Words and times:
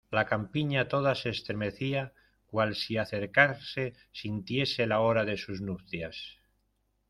la 0.09 0.25
campiña 0.25 0.87
toda 0.87 1.13
se 1.13 1.29
estremecía 1.29 2.11
cual 2.47 2.73
si 2.75 2.97
acercarse 2.97 3.93
sintiese 4.11 4.87
la 4.87 4.99
hora 4.99 5.25
de 5.25 5.37
sus 5.37 5.61
nupcias 5.61 6.39